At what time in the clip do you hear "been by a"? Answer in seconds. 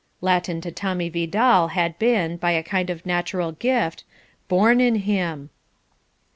1.99-2.63